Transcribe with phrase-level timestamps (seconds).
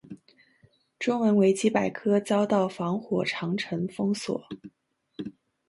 [0.97, 4.43] 中文维基百科遭到防火长城封锁。